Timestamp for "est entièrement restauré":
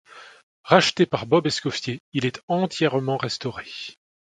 2.25-3.67